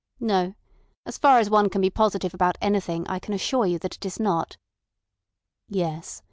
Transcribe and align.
"No. 0.19 0.55
As 1.05 1.19
far 1.19 1.37
as 1.37 1.47
one 1.51 1.69
can 1.69 1.79
be 1.79 1.91
positive 1.91 2.33
about 2.33 2.57
anything 2.59 3.07
I 3.07 3.19
can 3.19 3.35
assure 3.35 3.67
you 3.67 3.77
that 3.77 3.97
it 3.97 4.03
is 4.03 4.19
not." 4.19 4.57
"Yes. 5.69 6.19